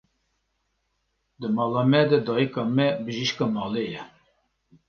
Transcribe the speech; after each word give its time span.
Di 1.39 1.47
mala 1.55 1.81
me 1.91 1.99
de 2.09 2.17
dayika 2.25 2.61
me 2.75 2.85
bijîşka 3.03 3.45
malê 3.55 3.83
ye. 3.91 4.03